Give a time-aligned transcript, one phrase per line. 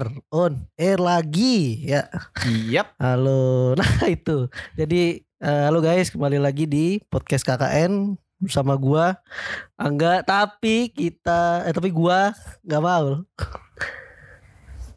[0.00, 2.08] 3, 2, 1, we are on air lagi ya.
[2.72, 2.96] Yap.
[2.96, 4.48] Halo, nah itu.
[4.72, 9.20] Jadi eh, halo guys, kembali lagi di podcast KKN bersama gua
[9.76, 10.24] Angga.
[10.24, 12.32] Tapi kita, eh tapi gua
[12.64, 13.20] nggak mau.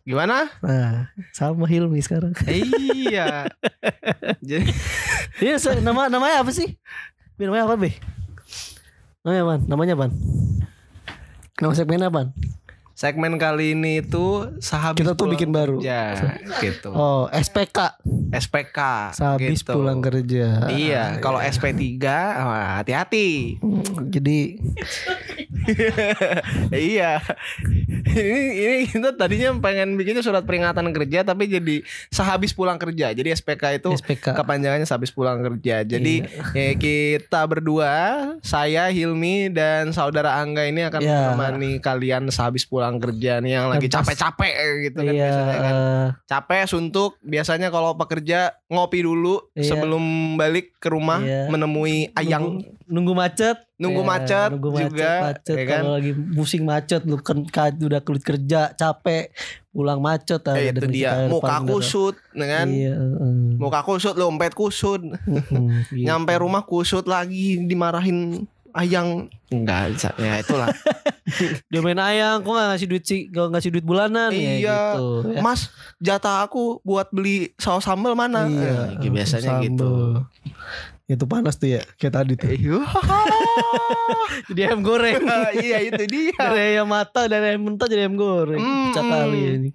[0.04, 0.48] Gimana?
[0.60, 2.32] Nah, sama Hilmi sekarang.
[2.48, 3.48] iya.
[4.44, 4.72] Jadi
[5.40, 6.76] Ini se- nama namanya apa sih?
[7.36, 7.92] Namanya apa, Be?
[9.24, 9.56] Namanya apa?
[9.68, 10.08] Namanya apa?
[11.60, 12.32] Nama segmennya apa?
[12.94, 15.78] Segmen kali ini tuh sahabis Kita tuh pulang bikin baru.
[15.78, 16.02] kerja,
[16.62, 16.90] gitu.
[16.90, 17.98] Oh, SPK.
[18.32, 18.80] SPK.
[19.12, 19.74] Sehabis gitu.
[19.74, 20.70] pulang kerja.
[20.70, 21.98] Iya, kalau SP3
[22.38, 23.58] wah, hati-hati.
[23.60, 24.62] Hmm, Jadi
[26.76, 27.24] iya.
[28.06, 33.10] ini ini kita tadinya pengen bikinnya surat peringatan kerja tapi jadi sehabis pulang kerja.
[33.10, 34.36] Jadi SPK itu SPK.
[34.36, 35.82] kepanjangannya sehabis pulang kerja.
[35.84, 36.52] Jadi Iya.
[36.54, 37.90] ya, kita berdua,
[38.42, 41.20] saya Hilmi dan saudara Angga ini akan Iya.
[41.32, 44.54] menemani kalian sehabis pulang kerja nih yang lagi capek-capek
[44.84, 45.74] gitu kan Iya, biasanya kan.
[45.74, 49.70] eh, Capek suntuk biasanya kalau pekerja ngopi dulu Iya.
[49.70, 50.04] sebelum
[50.34, 51.48] balik ke rumah Iya.
[51.48, 55.56] menemui ayang nunggu, nunggu macet, Nunggu Ya, macet nunggu macet, juga, macet.
[55.56, 55.82] ya kan?
[55.82, 59.34] Kalau lagi pusing macet, lu kan ka- udah kulit kerja, capek,
[59.70, 63.34] pulang macet, Eh, ada itu dia kita muka depan kusut dengan Iya, heeh.
[63.58, 65.12] muka kusut lompet kusut Hmm,
[65.90, 66.00] gitu.
[66.00, 70.70] nyampe rumah kusut lagi dimarahin ayang enggak ya itulah
[71.72, 74.60] Dia main ayang, kok gak ngasih duit sih, gak ngasih duit bulanan ya Iya.
[74.60, 75.08] gitu.
[75.32, 75.40] Ya.
[75.40, 79.66] mas jatah aku buat beli saus sambal mana Iya, Eh, biasanya sambel.
[79.72, 79.94] gitu
[81.08, 82.52] Itu panas tuh ya, kayak tadi tuh.
[82.52, 82.80] Iya.
[84.52, 85.20] Jadi ayam goreng.
[85.64, 88.60] iya itu dia dari ayam mata dari ayam mentah jadi ayam goreng.
[88.60, 89.12] Pecah hmm.
[89.14, 89.70] kali ini.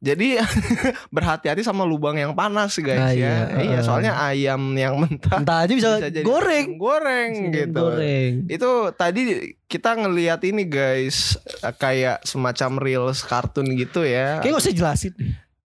[0.00, 0.40] Jadi
[1.14, 3.84] berhati-hati sama lubang yang panas guys Ah, ya iya, iya uh.
[3.84, 6.66] soalnya ayam yang mentah Entah aja bisa, bisa jadi goreng.
[6.74, 8.32] goreng Bisa gitu Goreng.
[8.48, 9.22] itu tadi
[9.62, 15.14] kita ngelihat ini guys eh, kayak semacam reels kartun gitu ya Kayak gak usah jelasin.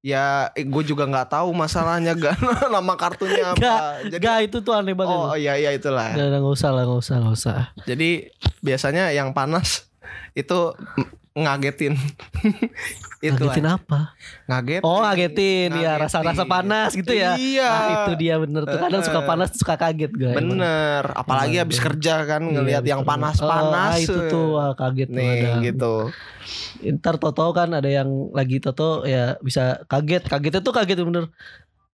[0.01, 2.35] ya gue juga nggak tahu masalahnya gak
[2.67, 3.81] nama kartunnya apa Gak,
[4.11, 5.15] jadi gak itu tuh aneh banget.
[5.15, 7.57] oh iya iya itulah Gak, gak usah lah, gak usah, gak usah.
[7.83, 8.29] jadi
[8.59, 9.87] biasanya yang panas
[10.33, 10.75] itu
[11.33, 11.95] ngagetin
[13.27, 13.99] itu Ngagetin apa?
[14.45, 16.01] ngaget Oh ngagetin, ya Ngagetin.
[16.01, 17.33] rasa-rasa panas gitu ya.
[17.35, 17.69] Iya.
[17.69, 18.77] Nah, itu dia bener tuh.
[18.77, 20.31] Kadang suka panas suka kaget gue.
[20.31, 21.87] bener apalagi Emang habis bener.
[21.91, 25.61] kerja kan ngelihat yang Oh, ah, panas-panas itu tuh wah, kaget tuh nih ada.
[25.61, 25.93] gitu
[26.77, 30.29] Ntar Toto kan ada yang lagi Toto ya bisa kaget.
[30.29, 31.25] Kagetnya tuh kaget bener.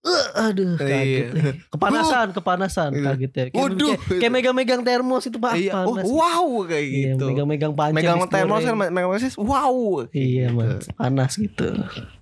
[0.02, 1.30] Eh, aduh kaget.
[1.30, 1.52] Iya.
[1.70, 3.04] Kepanasan, kepanasan Iya.
[3.08, 3.44] kaget ya.
[3.48, 6.06] Kayak, kayak, kayak megang-megang termos itu pak iya oh, panas.
[6.08, 7.96] wow kayak Iya, gitu megang-megang panci.
[7.96, 9.78] megang termos kan megang mesin wow
[10.10, 10.58] Iya, Gitu.
[10.58, 10.82] man.
[10.98, 11.68] panas gitu.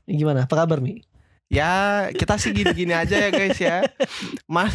[0.05, 0.43] Gimana?
[0.43, 0.99] Apa kabar Mi?
[1.47, 1.71] Ya
[2.11, 3.81] kita sih gini-gini aja ya guys ya
[4.45, 4.69] Mas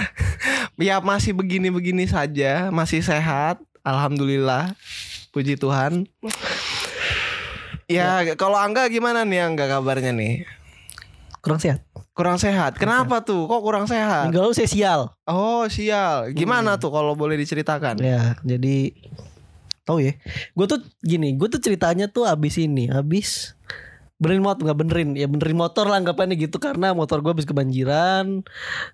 [0.80, 4.72] Ya masih begini-begini saja Masih sehat Alhamdulillah
[5.28, 6.08] Puji Tuhan
[7.84, 10.46] Ya, kalau Angga gimana nih Angga kabarnya nih
[11.40, 11.80] Kurang sehat.
[12.12, 15.00] Kurang sehat Kenapa tuh kok kurang sehat Minggu lalu saya sial.
[15.24, 16.80] Oh sial Gimana Hmm.
[16.80, 18.92] tuh kalau boleh diceritakan Ya, jadi
[19.82, 20.12] tahu ya.
[20.52, 23.56] Gue tuh gini, gue tuh ceritanya tuh abis ini, abis
[24.20, 28.44] benerin motor nggak benerin ya benerin motor lah anggapannya gitu karena motor gue habis kebanjiran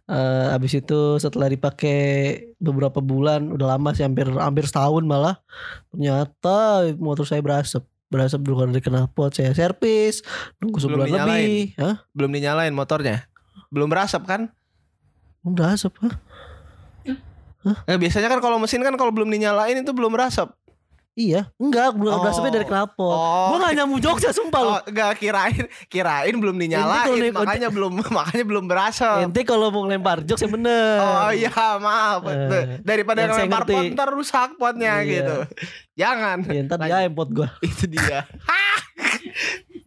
[0.06, 1.98] Eh abis itu setelah dipakai
[2.62, 5.42] beberapa bulan udah lama sih hampir hampir setahun malah
[5.90, 10.22] ternyata motor saya berasap berasap dulu dari knalpot saya servis
[10.62, 11.42] nunggu Belum sebulan dinyalain?
[11.42, 11.96] lebih Hah?
[12.14, 13.26] Belum dinyalain motornya
[13.68, 14.50] Belum berasap kan
[15.42, 16.14] udah asap Hah?
[17.86, 20.54] Eh, Biasanya kan kalau mesin kan kalau belum dinyalain itu belum berasap
[21.16, 22.20] iya enggak belum Oh.
[22.20, 23.48] berasapnya dari knalpot Oh.
[23.50, 28.44] gue gak nyambung jokesnya sumpah lu Oh, enggak kirain kirain belum dinyalain makanya belum makanya
[28.44, 29.24] belum berasa.
[29.24, 31.00] Ente kalau mau ngelempar jokes yang bener.
[31.00, 33.72] Oh iya maaf Eh, daripada yang ngerti.
[33.72, 35.08] pot ntar rusak potnya Iya.
[35.10, 35.36] gitu.
[35.96, 36.38] Jangan.
[36.46, 37.48] Ya, ntar dia import gua.
[37.58, 38.28] Itu dia.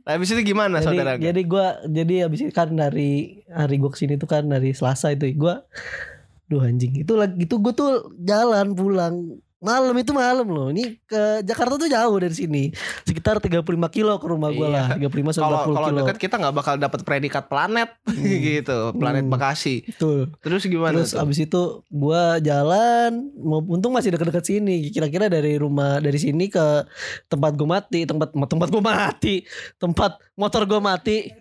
[0.03, 1.11] Habis itu gimana jadi, saudara?
[1.15, 5.13] jadi gua jadi habis itu kan dari hari gua ke sini tuh kan dari Selasa
[5.13, 5.61] itu gua
[6.45, 11.43] Duh anjing itu lagi itu gua tuh jalan pulang malam itu malam loh ini ke
[11.43, 12.63] Jakarta tuh jauh dari sini
[13.03, 13.59] sekitar 35
[13.89, 16.73] kilo ke rumah gua lah 35 sampai Kalau 40 kalau kilo dekat kita nggak bakal
[16.75, 17.89] dapat predikat planet
[18.47, 19.27] gitu, planet Hmm.
[19.29, 19.83] Bekasi.
[19.85, 21.19] betul Terus gimana Terus tuh?
[21.19, 24.89] abis itu gua jalan, mau untung masih dekat-dekat sini.
[24.89, 26.87] Kira-kira dari rumah dari sini ke
[27.27, 29.43] tempat gua mati, tempat tempat gua mati,
[29.75, 31.35] tempat motor gua mati.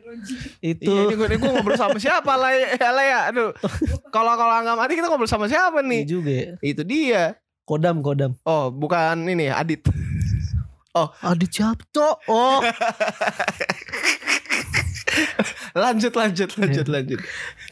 [0.58, 3.20] Itu Iya, ini gue, ini gue ngobrol sama siapa lah ya, lah ya.
[3.30, 3.50] Aduh.
[4.14, 6.02] Kalau kalau nggak mati kita ngobrol sama siapa nih?
[6.02, 6.50] juga ya.
[6.58, 7.38] Itu dia.
[7.68, 8.32] Kodam kodam.
[8.48, 9.84] Oh, bukan ini Adit.
[11.20, 11.84] Adit siapa?
[11.92, 12.16] Cok.
[12.32, 12.64] Oh,
[15.78, 16.92] lanjut lanjut lanjut Iya.
[16.92, 17.20] lanjut.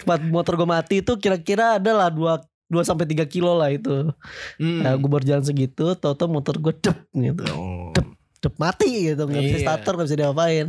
[0.02, 4.10] tempat motor gua mati itu kira-kira adalah dua 2 sampai 3 kilo lah itu.
[4.58, 4.82] Hmm.
[4.82, 7.46] Nah, gue baru jalan segitu, tau-tau motor gue dep gitu.
[7.54, 7.94] Oh.
[7.94, 8.15] Cep
[8.56, 9.64] mati gitu nggak bisa Iya.
[9.66, 10.66] starter nggak bisa diapain.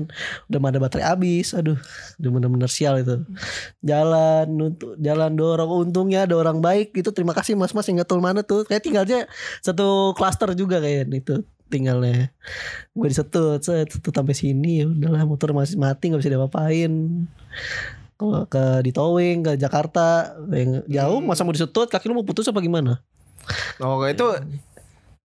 [0.50, 1.78] Udah mana baterai habis aduh.
[2.18, 3.22] Udah bener-bener sial itu.
[3.84, 5.90] Jalan untuk jalan dorong.
[5.90, 8.66] Untungnya ada orang baik itu terima kasih mas mas yang nggak tahu mana tuh.
[8.66, 9.20] Kayak tinggalnya
[9.62, 12.32] satu klaster juga kayak itu tinggalnya.
[12.96, 14.82] Gue disetut set setut sampai sini.
[14.82, 16.92] Ya udahlah motor masih mati nggak bisa diapa-apain
[18.18, 21.86] kalau ke di towing ke Jakarta yang jauh masa mau disetut?
[21.86, 23.06] Kaki lu mau putus apa gimana?
[23.78, 24.26] Oh itu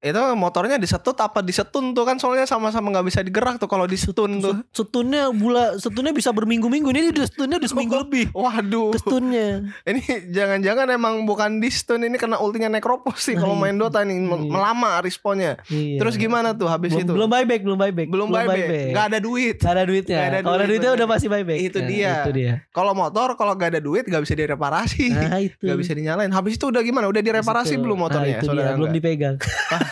[0.02, 4.42] itu motornya disetut apa disetun tuh kan soalnya sama-sama nggak bisa digerak tuh kalau disetun
[4.42, 4.58] tuh.
[4.68, 8.90] setunnya bula setunnya bisa berminggu-minggu ini udah setunnya udah seminggu lebih Waduh.
[8.92, 14.18] setunnya Ini jangan-jangan emang bukan distun ini kena ultinya nekropos sih kalau main Dota nih
[14.22, 14.38] Iya.
[14.44, 15.62] melama responnya.
[15.68, 15.98] Iya.
[15.98, 17.12] Terus gimana tuh habis belum, itu?
[17.14, 18.90] belum buyback belum buyback Belum buyback.
[18.90, 19.56] Gak ada duit.
[19.56, 20.98] Nggak ada duitnya Nggak ada kalau ada duit, duitnya bener.
[20.98, 22.12] udah pasti buyback Itu Nah, dia.
[22.18, 25.04] itu dia Kalau motor kalau gak ada duit gak bisa direparasi.
[25.12, 26.28] nah itu Gak bisa dinyalain.
[26.28, 27.06] Habis itu udah gimana?
[27.06, 28.34] Udah direparasi belum motornya?
[28.34, 28.74] nah, itu dia.
[28.74, 29.36] belum dipegang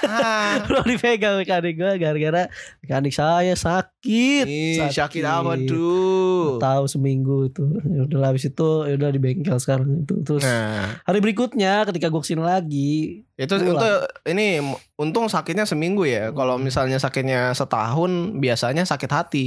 [0.69, 2.43] Belum dipegang mekanik gue gara-gara
[2.81, 6.57] mekanik saya sakit Ih, sakit apa tuh?
[6.57, 11.01] tahu seminggu itu ya udah habis itu ya udah di bengkel sekarang itu terus Nah,
[11.05, 13.73] hari berikutnya ketika gue ke sini lagi itu Pulang.
[13.73, 13.97] untuk
[14.29, 14.61] ini
[15.01, 16.29] untung sakitnya seminggu ya.
[16.29, 19.47] Kalau misalnya sakitnya setahun, biasanya sakit hati.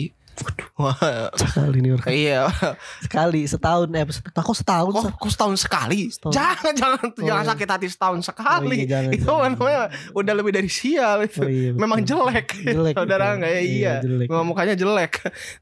[0.74, 0.98] Wah,
[1.38, 2.50] sekali nih orang iya.
[2.98, 6.10] sekali setahun eh setahun kok setahun Kok, kok setahun sekali?
[6.10, 6.34] Setahun.
[6.34, 7.52] Jangan, jangan, Oh, jangan iya.
[7.54, 8.68] sakit hati setahun sekali.
[8.68, 9.52] Oh, iya, jangan, itu jangan.
[9.54, 9.82] namanya
[10.12, 11.46] udah lebih dari sial itu.
[11.46, 11.82] Oh, iya, betul.
[11.86, 12.48] Memang jelek.
[12.66, 13.62] Jelek, Saudara enggak ya?
[13.62, 13.94] Iya, Iya.
[14.02, 14.28] jelek.
[14.34, 15.14] Memang mukanya jelek.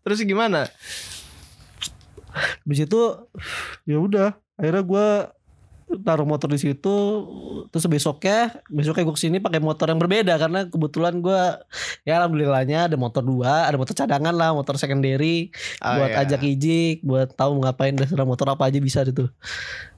[0.07, 0.71] Terus gimana?
[2.63, 3.01] Habis itu
[3.83, 5.07] ya udah akhirnya gue
[5.99, 6.95] taruh motor di situ
[7.67, 11.41] terus besoknya besoknya gue ke sini pakai motor yang berbeda karena kebetulan gue
[12.01, 16.23] ya alhamdulillahnya ada motor dua ada motor cadangan lah motor secondary Ah, buat iya.
[16.23, 19.27] ajak ijik buat tahu ngapain dasar motor apa aja bisa itu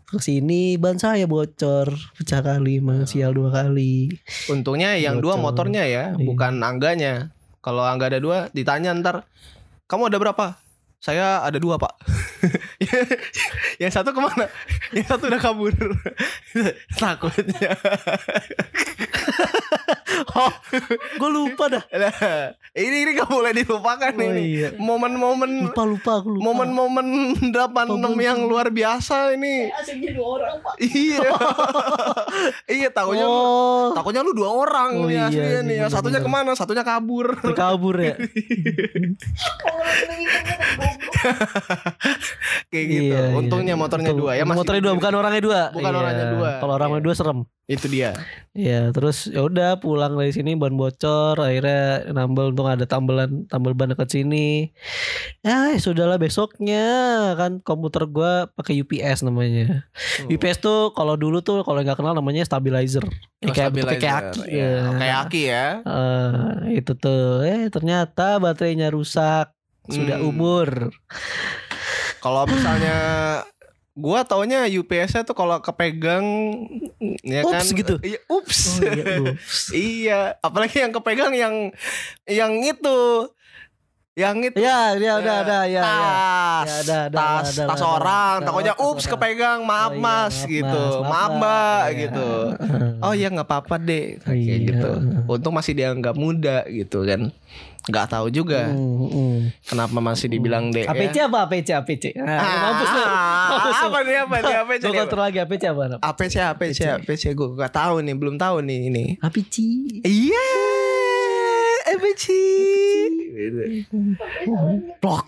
[0.05, 4.13] ke sini ban saya bocor pecah kali sial dua kali
[4.45, 5.65] Untungnya yang dua Bocor.
[5.67, 6.21] motornya ya, Iya.
[6.21, 7.33] bukan angganya.
[7.59, 9.25] Kalau angga ada dua, ditanya ntar,
[9.87, 10.45] kamu ada berapa?
[11.03, 11.99] Saya ada dua pak.
[13.83, 14.47] yang satu ke mana?
[14.95, 15.75] Yang satu udah kabur.
[16.95, 17.75] Takutnya.
[20.33, 20.51] oh
[21.17, 21.83] gue lupa dah
[22.73, 24.41] ini ini gak boleh dilupakan Oh, ini.
[24.55, 24.69] iya.
[24.77, 27.05] Momen-momen lupa lupa aku lupa momen-momen
[27.49, 27.51] 86
[28.19, 29.73] yang luar biasa ini.
[29.73, 31.29] asiknya dua orang pak iya.
[32.69, 35.75] iya, takutnya lu, oh takutnya lu dua orang Oh, nih iya, aslinya nih.
[35.75, 36.51] iya, Yang satunya ke mana?
[36.53, 37.27] Satunya kabur.
[37.53, 38.13] kabur ya
[42.71, 43.03] Kayak gitu.
[43.09, 43.35] Iya, iya.
[43.35, 44.21] Untungnya motornya Betul.
[44.25, 44.43] dua ya.
[44.43, 45.99] masih motornya dua bukan orangnya dua Bukan Iya.
[45.99, 46.49] orangnya dua.
[46.57, 47.05] kalau orangnya Iya.
[47.05, 48.11] dua serem Itu dia.
[48.51, 53.71] Iya terus ya udah pulang dari sini ban bocor akhirnya nambel untung ada tambelan tambel
[53.71, 54.67] ban dekat sini
[55.39, 56.83] ya ya sudahlah besoknya
[57.33, 59.87] kan komputer gua pakai UPS namanya
[60.19, 60.27] Hmm.
[60.29, 63.07] UPS tuh kalau dulu tuh kalau nggak kenal namanya stabilizer
[63.39, 64.43] Ya, Oh, kayak bentuknya kayak stabilizer.
[64.43, 64.83] aki Iya, ya.
[64.93, 65.65] Kayak aki ya.
[65.83, 66.39] Eh,
[66.73, 69.52] itu tuh eh ternyata baterainya rusak
[69.85, 70.29] sudah Hmm.
[70.29, 70.91] umur
[72.19, 72.97] Kalau misalnya
[73.93, 76.23] gua taunya UPS-nya tuh kalau kepegang
[77.19, 77.59] ya kan.
[77.61, 77.95] Ups, gitu.
[77.99, 78.59] Iya, ups.
[78.79, 79.57] oh, iya, ups.
[79.75, 81.55] iya, apalagi yang kepegang yang
[82.23, 83.27] yang itu.
[84.13, 85.89] Yang itu ya ya udah ada ya ya tas,
[86.69, 90.35] Ya, ada, ada, tas, ada, tas orang, takutnya tas ups kepegang, maaf Oh, iya, mas,
[90.37, 91.81] maaf, gitu, Mas, maaf maaf, mbak.
[91.83, 91.97] Iya.
[91.99, 92.29] gitu.
[93.01, 94.55] Oh ya nggak apa-apa deh, kayak Iya.
[94.69, 94.91] gitu.
[95.25, 97.33] Untung masih dianggap muda gitu kan,
[97.83, 99.37] nggak tahu juga Hmm, hmm.
[99.65, 100.85] kenapa masih dibilang deh.
[100.85, 101.25] APC ya.
[101.25, 103.01] apa APC APC nah, Ah, mampus lu
[103.49, 104.93] mampus apa nih apa nih APC nih?
[104.95, 109.05] counter lagi APC apa APC APC APC gue gak tahu nih, belum tahu nih ini.
[109.17, 109.55] APC
[109.99, 110.47] Iya,
[111.93, 112.25] APC.
[115.01, 115.25] blok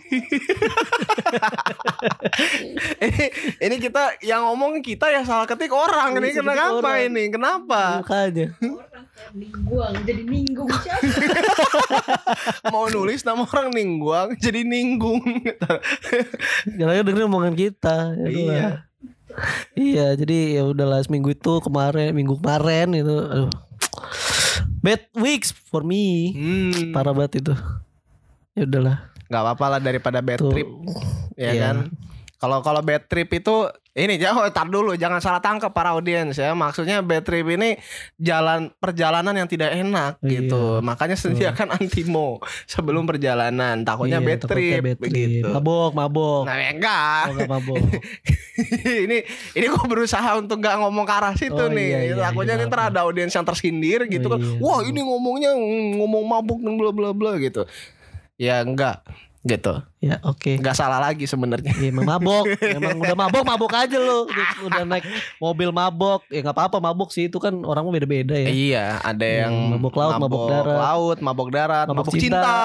[3.02, 3.26] ini
[3.62, 7.10] ini kita yang ngomong kita yang salah ketik orang ini ketik kenapa orang.
[7.10, 8.48] ini kenapa makanya
[9.32, 11.02] Ningguang jadi ninggung siapa?
[12.74, 15.24] mau nulis nama orang ningguang jadi ninggung
[16.78, 18.68] Karena dengerin omongan kita ya Iya.
[19.76, 23.52] Iya jadi ya udahlah seminggu itu kemarin Minggu kemarin itu aduh.
[24.86, 26.30] Bad weeks for me.
[26.32, 27.54] Hmm, Parah banget itu.
[28.54, 29.10] Ya udahlah.
[29.26, 30.54] Nggak apa-apa lah daripada bad Tuh.
[30.54, 30.70] trip
[31.34, 31.62] ya Iya.
[31.64, 31.76] kan?
[32.38, 33.56] Kalau kalau bad trip itu
[33.96, 37.80] ini jangan tar dulu jangan salah tangkap para audiens ya maksudnya bad trip ini
[38.16, 40.44] jalan perjalanan yang tidak enak Iya.
[40.44, 46.70] gitu makanya sediakan antimo sebelum perjalanan takutnya Iya, bad trip begitu Mabok mabok nah ya
[46.70, 47.80] enggak Oh enggak mabok
[49.06, 49.18] ini
[49.54, 51.88] ini gue berusaha untuk gak ngomong ke arah situ Oh, nih.
[51.88, 54.40] iya, iya, Takutnya iya, ntar maaf, ada audiens yang tersindir gitu Oh, kan.
[54.40, 54.92] iya, Wah iya.
[54.92, 55.52] ini ngomongnya
[55.96, 57.64] ngomong mabuk dan bla bla bla gitu.
[58.36, 59.00] Ya enggak.
[59.46, 60.58] Gitu Ya oke.
[60.58, 64.26] nggak salah lagi sebenarnya Ya, emang mabok, emang udah mabok mabok aja lo.
[64.60, 65.06] Udah, naik
[65.38, 68.50] mobil mabok, ya nggak apa-apa mabok sih itu kan orang mah beda-beda ya.
[68.50, 70.78] iya ada yang Hmm, mabok laut, mabok darat.
[70.80, 72.42] laut mabok darat Mabok mabok, cinta.
[72.42, 72.58] cinta,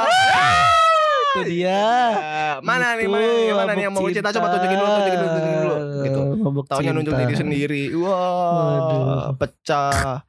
[1.31, 1.85] Itu dia.
[2.11, 4.89] Ah, mana nih Gitu, mana nih mana nih yang mabok mau cinta coba tunjukin dulu
[4.91, 7.23] tunjukin dulu tunjukin dulu gitu Mabok Taunya nunjuk cinta.
[7.23, 9.37] diri sendiri Wah Waduh.
[9.37, 10.25] Pecah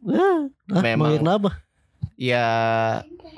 [0.00, 0.40] Ah,
[0.70, 1.08] ah, Memang.
[1.08, 1.50] mau kenapa?
[2.18, 2.46] Ya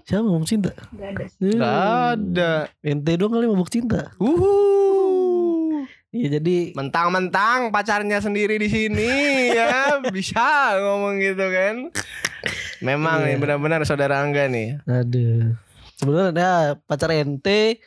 [0.09, 0.73] Siapa mabuk cinta?
[0.91, 1.53] Gak ada sih.
[1.53, 1.77] Gak
[2.17, 4.11] ada Ente doang kali mabuk cinta.
[4.17, 5.85] Uhuh.
[6.11, 9.13] Iya jadi Mentang-mentang pacarnya sendiri di sini
[9.59, 11.77] ya bisa ngomong gitu kan.
[12.81, 13.27] Memang Iya.
[13.29, 14.81] nih benar-benar saudara Angga nih.
[14.89, 15.55] Aduh.
[15.95, 17.79] Sebenarnya pacar ente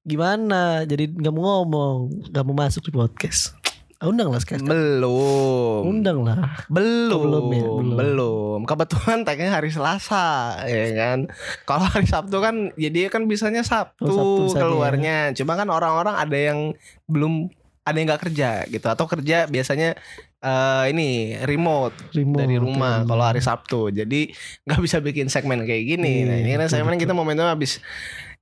[0.00, 0.86] gimana?
[0.86, 3.58] Jadi nggak mau ngomong, nggak mau masuk di podcast.
[3.96, 4.68] Undang lah sekarang.
[4.68, 5.80] Belum.
[5.88, 6.68] Undang lah.
[6.68, 7.64] Belum, belum ya?
[7.64, 8.60] belum, Belum.
[8.62, 11.18] Kebetulan tagnya hari Selasa, ya kan.
[11.64, 15.32] Kalau hari Sabtu kan, ya dia kan bisanya Sabtu, Oh, Sabtu keluarnya.
[15.32, 17.48] Cuma kan orang-orang ada yang belum,
[17.82, 19.96] ada yang nggak kerja gitu, atau kerja biasanya
[20.38, 21.08] eh ini
[21.40, 23.00] remote, Remote, dari rumah.
[23.00, 23.08] ya.
[23.08, 24.20] Kalau hari Sabtu, jadi
[24.62, 26.22] nggak bisa bikin segmen kayak gini.
[26.22, 27.80] nah Iya, ini kan betul, segmen kita momentum habis,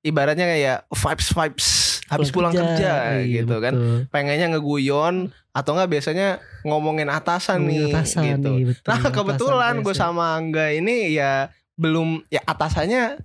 [0.02, 1.68] ibaratnya kayak vibes vibes
[2.04, 3.98] habis pulang kerja, Iya, gitu kan betul.
[4.10, 8.50] pengennya ngeguyon atau enggak biasanya ngomongin atasan Ngomongin nih atasan gitu.
[8.50, 8.88] nih, betul.
[8.90, 13.22] Nah kebetulan gue sama Angga ini ya belum ya atasannya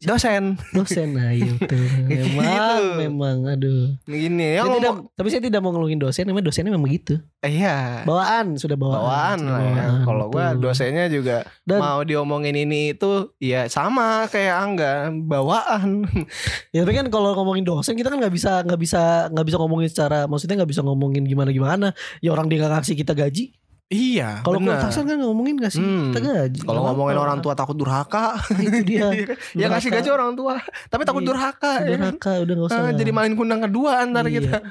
[0.00, 1.76] dosen dosen nah betul.
[2.04, 2.98] Memang Gitu.
[2.98, 3.84] memang aduh.
[4.02, 7.20] gini ya tidak, ngomong tapi saya tidak mau ngeluhin dosen, memang dosennya memang gitu.
[7.40, 8.96] iya Bawaan sudah bawaan.
[8.98, 9.86] bawaan lah ya.
[10.02, 10.56] Kalau betul.
[10.58, 16.04] dosennya juga Dan- mau diomongin ini itu ya sama kayak Angga bawaan.
[16.72, 19.88] Ya tapi kan kalau ngomongin dosen kita kan nggak bisa nggak bisa nggak bisa ngomongin
[19.88, 21.86] secara maksudnya nggak bisa ngomongin gimana gimana.
[22.18, 23.52] Ya orang dia nggak ngasih kita gaji.
[23.90, 24.40] Iya.
[24.40, 26.02] Kalau atasan kan ngomongin ngasih Hmm.
[26.08, 26.58] kita gaji.
[26.62, 27.26] Kalau ngomongin apa-apa.
[27.26, 28.38] orang tua takut durhaka.
[28.56, 29.06] itu dia.
[29.58, 31.28] ya ngasih gaji orang tua, tapi takut Iya.
[31.28, 31.72] durhaka.
[31.82, 32.14] ya kan?
[32.14, 32.78] Durhaka udah nggak usah.
[32.78, 32.94] Ah, lah.
[32.94, 34.32] jadi main kundang kedua antar Iya.
[34.38, 34.56] kita.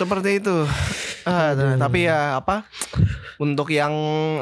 [0.00, 0.56] Seperti itu.
[1.22, 2.64] Ah, tapi ya apa?
[3.36, 3.92] Untuk yang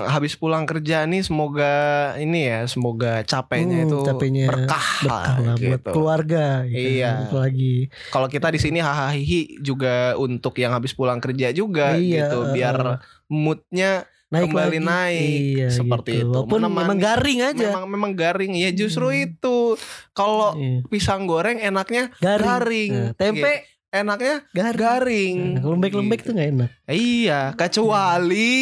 [0.04, 1.74] habis pulang kerja nih semoga
[2.14, 5.90] ini ya, semoga capeknya Hmm, itu capeknya berkah, berkah lah buat gitu.
[5.90, 6.46] keluarga.
[6.64, 6.78] gitu.
[6.96, 7.26] Iya.
[7.26, 7.74] Apalagi
[8.08, 9.18] Kalau kita di sini hahaha
[9.58, 14.84] juga untuk yang habis pulang kerja juga Iya, gitu, biar moodnya naik kembali lagi.
[14.84, 16.20] naik Iya, seperti gitu.
[16.20, 16.30] itu.
[16.32, 17.66] Walaupun Menemani- memang garing aja.
[17.68, 19.24] Memang memang garing ya justru Hmm.
[19.24, 19.58] itu.
[20.10, 20.82] Kalau Iya.
[20.86, 22.42] pisang goreng enaknya garing.
[22.44, 22.92] garing.
[22.92, 23.52] Nah, tempe
[23.94, 24.76] enaknya garing.
[24.76, 25.36] garing.
[25.54, 26.70] Nah, lembek-lembek tuh nggak enak.
[26.84, 28.58] Iya, kecuali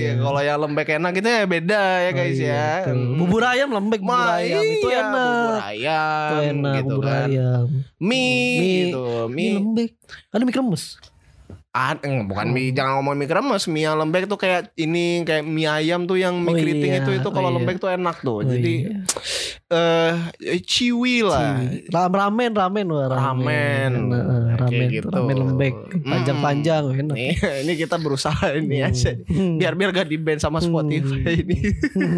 [0.00, 0.12] Iya.
[0.18, 2.66] kalau yang lembek enak itu ya beda ya Oh, guys iya, ya.
[2.80, 2.96] betul.
[2.96, 3.16] Hmm.
[3.16, 5.14] Bubur ayam lembek bubur Ma, ayam itu iya, enak.
[5.14, 7.26] Bubur ayam Itu enak gitu bubur kan.
[7.26, 7.64] ayam.
[7.96, 8.72] Mie, Mie.
[8.88, 9.04] gitu.
[9.28, 9.90] Mie Mie, lembek.
[10.28, 10.84] Ada mie kremes.
[11.70, 12.52] Ad- eh, bukan Oh.
[12.52, 16.18] mie, jangan ngomong mie kremes, mie yang lembek tuh kayak ini kayak mie ayam tuh
[16.18, 16.98] yang mie Oh, keriting iya.
[16.98, 17.58] itu itu kalau Oh, iya.
[17.62, 18.36] lembek tuh enak tuh.
[18.36, 18.98] Oh, Jadi iya.
[20.42, 21.62] eh ciwi lah.
[21.62, 21.86] Ciwi.
[21.88, 23.92] Ram- ramen ramen wah Ramen.
[24.02, 25.08] Enak, eh, Kayak ramen gitu.
[25.08, 27.14] ramen lembek panjang-panjang enak.
[27.14, 28.88] Nih, ini kita berusaha ini Hmm.
[28.90, 29.10] aja.
[29.22, 29.54] Hmm.
[29.56, 31.42] Biar biar gak di sama Spotify Hmm.
[31.46, 31.56] ini.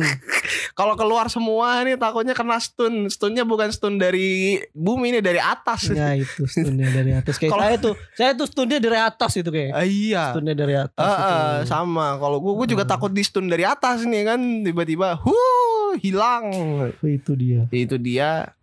[0.73, 3.04] Kalau keluar semua nih takutnya kena stun.
[3.06, 5.92] Stunnya bukan stun dari bumi ini dari atas.
[5.92, 9.50] Nah itu stunnya dari atas kayak Kalau- saya tuh saya tuh stunnya dari atas itu
[9.50, 10.30] kayak Ah, iya.
[10.30, 11.22] stunnya dari atas itu.
[11.28, 12.06] ah, sama.
[12.16, 12.92] Kalau gua, gua juga Hmm.
[12.92, 16.49] takut di stun dari atas nih kan tiba-tiba, huh, hilang.
[16.49, 18.54] Oh, itu dia Itu dia.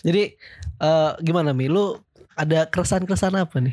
[0.00, 0.32] jadi
[0.78, 1.96] eh, gimana mi lu
[2.34, 3.72] ada keresahan-keresahan apa nih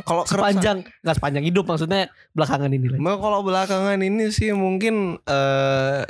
[0.00, 6.00] Kalau sepanjang nggak sepanjang hidup maksudnya belakangan ini lah kalau belakangan ini sih mungkin eh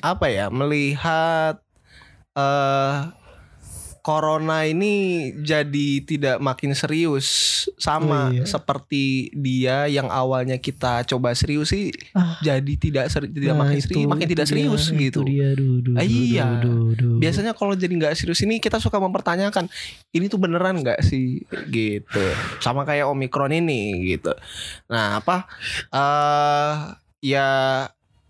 [0.00, 1.62] apa ya melihat
[2.32, 2.96] eh
[4.08, 4.94] corona ini
[5.36, 7.28] jadi tidak makin serius
[7.76, 8.48] sama Oh, iya.
[8.48, 12.40] seperti dia yang awalnya kita coba serius sih Ah.
[12.40, 15.20] jadi tidak seri- tidak Nah, makin itu- serius makin itu tidak dia, serius itu gitu.
[15.22, 16.46] dia duh, duh, Ah, iya.
[16.56, 17.16] duh, duh, duh.
[17.18, 19.68] Biasanya kalau jadi nggak serius ini kita suka mempertanyakan
[20.10, 22.24] ini tuh beneran nggak sih gitu.
[22.58, 24.32] Sama kayak omikron ini gitu.
[24.88, 25.44] Nah apa?
[25.90, 26.74] eh
[27.20, 27.46] ya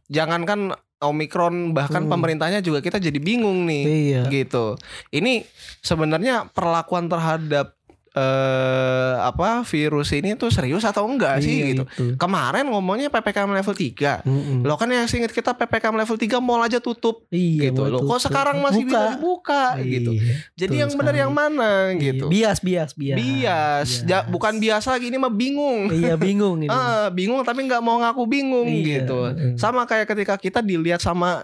[0.07, 2.11] jangankan omikron bahkan Hmm.
[2.11, 4.75] pemerintahnya juga kita jadi bingung nih iya gitu.
[5.09, 5.47] Ini
[5.81, 7.78] sebenarnya perlakuan terhadap
[8.11, 8.89] eh
[9.21, 11.83] apa virus ini tuh serius atau enggak sih Iya, gitu.
[11.85, 12.05] itu.
[12.15, 14.23] Kemarin ngomongnya PPKM level 3.
[14.23, 14.59] Mm-mm.
[14.63, 18.01] Lo kan yang seinget kita PPKM level 3 mall aja tutup iya gitu loh.
[18.03, 18.91] Kok sekarang masih Buka.
[18.91, 20.11] bisa dibuka gitu.
[20.13, 22.25] Iya, Jadi betul yang benar yang mana Iya, gitu.
[22.27, 25.89] bias bias bias Bias, Ja- bukan biasa lagi ini mah bingung.
[25.91, 29.19] iya bingung ini Ah, bingung tapi nggak mau ngaku bingung Iya, gitu.
[29.27, 29.55] mm.
[29.55, 31.43] Sama kayak ketika kita dilihat sama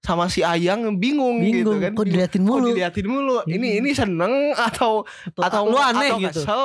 [0.00, 1.92] sama si Ayang bingung, gitu bingung kan.
[1.92, 3.36] kok diliatin Kok mulu diliatin mulu.
[3.44, 3.78] Ini Iya.
[3.78, 5.04] ini seneng atau
[5.34, 6.64] atau lu aneh atau gitu kesel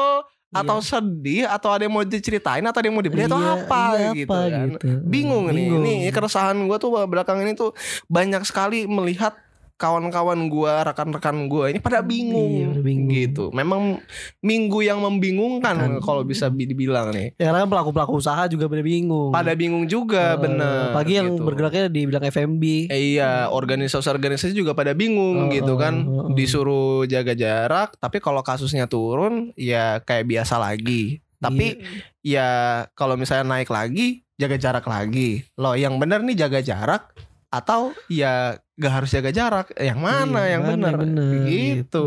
[0.50, 3.84] atau sedih atau ada yang mau diceritain atau ada yang mau dibeli atau Iya, apa
[3.94, 4.68] iya, gitu apa kan.
[4.72, 4.86] gitu.
[5.04, 5.68] Bingung nih.
[5.68, 5.84] Bingung.
[5.84, 7.76] Ini keresahan gue tuh belakangan ini tuh
[8.08, 9.36] banyak sekali melihat
[9.76, 13.10] kawan-kawan gua, rekan-rekan gua ini pada bingung, Iya, pada bingung.
[13.12, 13.46] gitu.
[13.52, 14.00] Memang
[14.40, 15.92] minggu yang membingungkan Kan.
[16.00, 17.36] kalau bisa bi- dibilang nih.
[17.36, 19.30] Ya karena pelaku pelaku usaha juga pada bingung.
[19.30, 20.96] Pada bingung juga, Eh, bener.
[20.96, 21.44] Pagi yang gitu.
[21.44, 22.64] bergeraknya di bilang FMB.
[22.88, 26.08] Eh, iya, organisasi-organisasi juga pada bingung Oh, gitu kan.
[26.08, 26.34] oh, oh.
[26.34, 31.20] Disuruh jaga jarak, tapi kalau kasusnya turun ya kayak biasa lagi.
[31.36, 31.84] Tapi
[32.24, 32.40] Iya.
[32.40, 32.48] ya
[32.92, 35.44] kalau misalnya naik lagi, jaga jarak lagi.
[35.56, 37.12] Loh, yang benar nih jaga jarak
[37.48, 39.72] atau ya gak harus jaga jarak?
[39.74, 40.94] Yang mana Iya, yang benar?
[40.96, 42.04] bener, Gitu.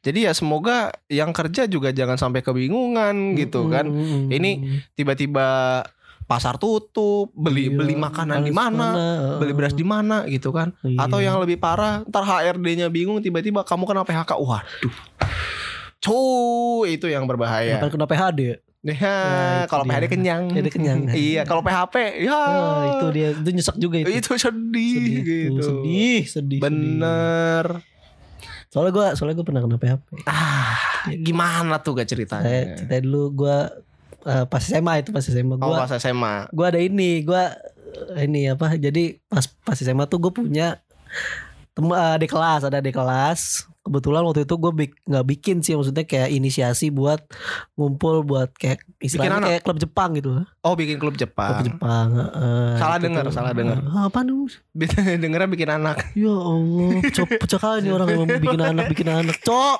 [0.00, 0.76] Jadi ya semoga
[1.06, 3.84] yang kerja juga jangan sampai kebingungan gitu Mm-mm, kan.
[4.26, 4.50] Ini
[4.92, 5.48] Tiba-tiba
[6.24, 8.88] pasar tutup, beli Iya, beli makanan di mana?
[9.36, 11.02] beli beras di mana gitu kan Iya.
[11.02, 14.94] atau yang lebih parah ntar HRD-nya bingung tiba-tiba kamu kena PHK waduh
[15.98, 18.56] cuy itu yang berbahaya Bukan kena PHD ya?
[18.82, 19.16] Ya Nah,
[19.60, 19.84] itu kalau.
[19.84, 20.98] PHD kenyang PHD kenyang.
[21.28, 24.10] iya kalau PHP ya Ah, itu dia itu nyesek juga itu.
[24.10, 26.60] itu sedih, Sedih, gitu sedih, sedih.
[26.60, 27.88] bener sedih.
[28.70, 30.06] Soalnya gue soalnya gue pernah kena PHP.
[30.24, 30.78] ah
[31.12, 33.56] gimana tuh gak Saya ceritanya cerita dulu gue
[34.22, 37.42] uh, pas SMA itu pas SMA oh gue pas SMA gue ada ini gue
[38.16, 40.78] ini apa jadi pas pas SMA tuh gue punya
[41.70, 45.72] tem uh, di kelas ada di kelas kebetulan waktu itu gue bik, nggak bikin sih
[45.72, 47.24] maksudnya kayak inisiasi buat
[47.74, 50.44] ngumpul buat kayak istilahnya kayak klub Jepang gitu.
[50.60, 53.80] Oh bikin klub klub Jepang Jepang uh, Salah gitu dengar, salah dengar.
[53.82, 54.52] Apa nih
[55.24, 55.96] dengernya bikin anak.
[56.12, 59.78] Ya Allah pecah, pecah kali nih orang yang mau bikin anak bikin anak cok.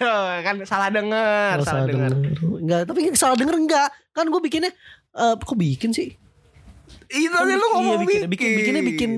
[0.48, 2.10] Kan salah denger Oh, salah denger.
[2.62, 4.72] enggak tapi salah denger enggak kan gue bikinnya
[5.12, 6.16] eh kok bikin sih?
[7.12, 8.50] Itu Kan tadi lu iya, ngomong bikin, bikin.
[8.56, 9.10] bikinnya bikin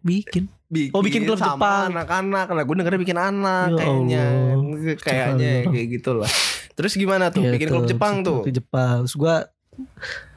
[0.00, 0.44] bikin
[0.90, 1.86] Oh, bikin klub sama Jepang.
[1.92, 4.96] anak-anak lah gue dengernya bikin anak Ya kayaknya Allah.
[4.96, 6.30] kayaknya kayak gitulah
[6.72, 8.96] terus gimana tuh bikin Gitu, klub Jepang tuh Klub Jepang.
[9.04, 9.36] Terus gua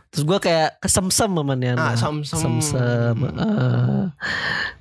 [0.08, 2.38] terus gua kayak kesemsem mamanya Ah, semsem.
[2.38, 3.16] Semsem.
[3.28, 4.06] eh.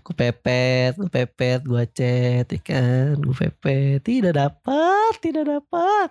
[0.01, 3.99] Gua pepet, gua pepet, gua chat ikan, gua pepet.
[4.01, 6.09] Tidak dapat, tidak dapat.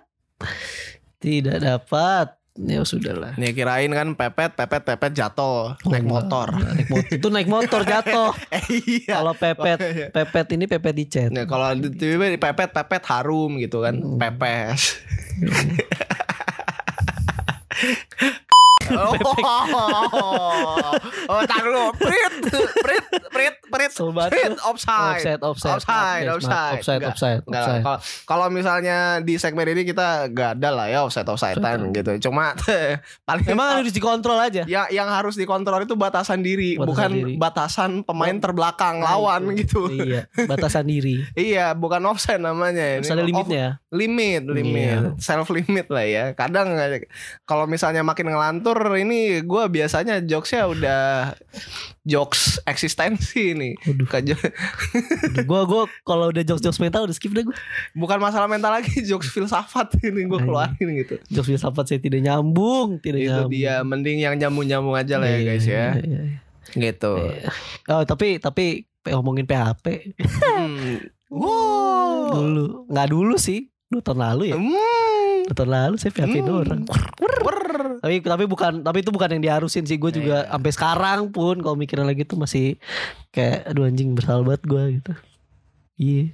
[1.16, 2.35] Tidak dapat.
[2.56, 3.36] Ya sudahlah.
[3.36, 6.48] Nih kirain kan pepet pepet pepet jatuh naik Oh, motor.
[6.56, 7.12] Naik motor.
[7.12, 8.32] Itu naik motor jatuh.
[8.72, 9.20] iya.
[9.20, 11.28] Kalau pepet, pepet ini pepet di chat.
[11.28, 11.92] Nah, kalau di
[12.36, 14.16] pepet pepet harum gitu kan, Hmm.
[14.16, 14.96] pepes.
[18.96, 19.12] oh,
[21.28, 22.32] oh, tar dulu, prit,
[22.74, 27.82] prit, prit, prit, Sobat prit, offside, Offside, offside, offside, offside, offside, offside, offside.
[27.82, 32.10] Kalau kalau misalnya di segmen ini kita gak ada lah ya offside offsidean gitu.
[32.22, 32.52] Cuma
[33.26, 34.62] paling Memang harus dikontrol aja.
[34.64, 37.32] ya yang harus dikontrol itu batasan diri, Batasan bukan diri.
[37.36, 38.38] batasan pemain Oh.
[38.38, 39.88] terbelakang Nah, lawan itu.
[39.88, 39.90] gitu.
[39.90, 41.24] Iya, batasan diri.
[41.36, 43.00] Iya, bukan offside namanya.
[43.00, 43.70] Ada Off- limitnya ya.
[43.96, 45.16] Limit, limit, Iya.
[45.16, 46.24] self limit lah ya.
[46.32, 46.76] Kadang
[47.42, 51.02] kalau misalnya makin ngelantur ini gue biasanya jokesnya udah
[52.02, 53.72] jokes eksistensi nih.
[54.06, 54.36] Kaja-
[55.40, 57.56] gue gue kalau udah jokes jokes mental udah skip deh gue.
[57.92, 60.44] Bukan masalah mental lagi, jokes filsafat ini gue Iya.
[60.44, 61.14] keluarin gitu.
[61.28, 63.50] Jokes filsafat saya tidak nyambung, tidak Itu nyambung.
[63.50, 65.86] dia, mending yang nyambung-nyambung aja lah ya Iya, guys ya.
[65.96, 66.22] iya, iya.
[66.68, 67.12] Gitu.
[67.16, 67.48] Iya.
[67.88, 68.66] Oh tapi tapi
[69.06, 69.86] ngomongin PHP
[70.42, 70.98] Hmm.
[71.26, 72.30] Wow.
[72.32, 75.46] dulu nggak dulu sih dua tahun lalu ya Hmm.
[75.46, 76.52] dua tahun lalu saya PHP Hmm.
[76.52, 76.80] orang
[77.96, 80.52] tapi tapi bukan tapi itu bukan yang diharusin sih gue juga Iya.
[80.52, 82.76] sampai sekarang pun kalau mikirin lagi tuh masih
[83.30, 85.12] kayak aduh anjing bersalah banget gue gitu
[85.96, 86.24] iya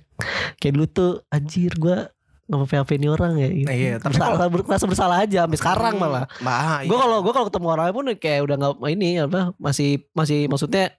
[0.57, 1.97] kayak dulu tuh anjir gue
[2.45, 3.65] ngapa PHP ini orang ya gitu.
[3.67, 6.03] Iya, tapi bersalah, ber- merasa bersalah aja sampai sekarang Hmm.
[6.03, 9.91] malah Bah, gue kalau gue kalau ketemu orang pun kayak udah nggak ini apa masih
[10.13, 10.93] masih maksudnya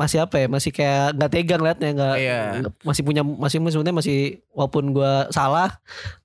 [0.00, 2.40] masih apa ya masih kayak nggak tegang liatnya nggak Iya.
[2.80, 5.76] masih punya masih maksudnya masih walaupun gue salah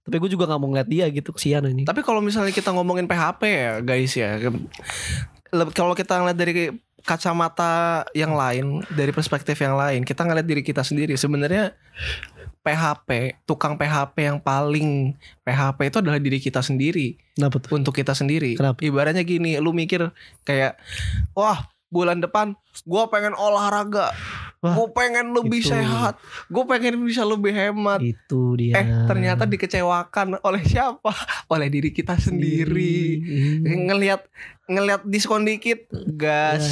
[0.08, 1.84] tapi gue juga nggak mau ngeliat dia gitu kesian ini.
[1.84, 4.40] Tapi kalau misalnya kita ngomongin PHP ya guys ya
[5.76, 6.72] Kalau kita ngeliat dari
[7.06, 11.14] kacamata yang lain Dari perspektif yang lain Kita ngeliat diri kita sendiri.
[11.16, 11.72] Sebenarnya
[12.66, 15.14] PHP Tukang PHP yang paling
[15.46, 17.14] PHP itu adalah diri kita sendiri.
[17.38, 17.78] Kenapa tuh?
[17.78, 18.58] Untuk kita sendiri.
[18.58, 18.82] Kenapa?
[18.82, 20.10] Ibaratnya gini Lu mikir
[20.44, 20.82] kayak
[21.38, 22.52] Wah bulan depan
[22.84, 24.12] Gua pengen olahraga
[24.66, 25.70] Gue pengen lebih itu.
[25.70, 31.14] sehat Gue pengen bisa lebih hemat itu dia Eh ternyata dikecewakan oleh siapa?
[31.54, 33.22] Oleh diri kita sendiri.
[33.62, 34.26] Ngelihat
[34.66, 36.66] ngelihat diskon dikit gas.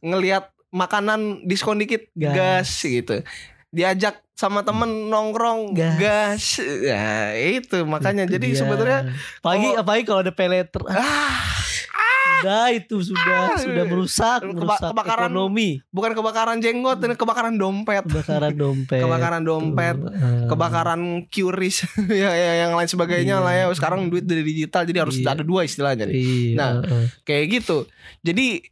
[0.00, 2.34] Ngelihat makanan diskon dikit Gas.
[2.34, 3.22] gas, gitu.
[3.68, 5.94] Diajak sama temen nongkrong Gas.
[5.96, 6.44] gas.
[6.82, 8.58] Ya itu makanya Itu jadi dia.
[8.58, 9.00] sebenarnya
[9.38, 11.59] apalagi kalau- apalagi kalau ada peleter ah,
[12.20, 17.54] sudah itu sudah Ah, sudah merusak keba- merusak kebakaran ekonomi bukan kebakaran jenggot, ini kebakaran
[17.54, 18.00] dompet.
[18.02, 20.46] kebakaran dompet Kebakaran dompet, eh.
[20.46, 21.76] Kebakaran QRIS
[22.22, 23.44] ya, ya, yang lain sebagainya Iya.
[23.44, 23.64] lah ya.
[23.70, 25.32] Sekarang duit dari digital jadi harus Iya.
[25.32, 26.14] ada dua istilahnya nih.
[26.14, 27.06] Iya, Nah, eh.
[27.22, 27.84] kayak gitu
[28.20, 28.64] jadi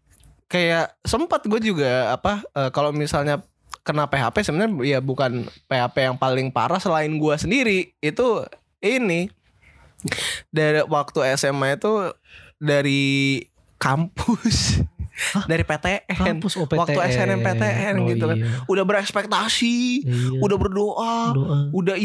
[0.47, 3.45] kayak sempat gue juga apa eh, kalau misalnya
[3.81, 8.45] kena PHP sebenarnya ya bukan PHP yang paling parah selain gua sendiri itu
[8.79, 9.33] ini
[10.49, 12.13] dari waktu SMA itu
[12.59, 13.43] dari
[13.77, 14.83] kampus
[15.45, 16.79] dari PTN Kampus OPTN.
[16.79, 18.47] waktu SNMPTN Oh, gitu kan iya.
[18.65, 20.39] udah berekspektasi Iya.
[20.39, 21.59] udah berdoa Doa.
[21.73, 21.97] udah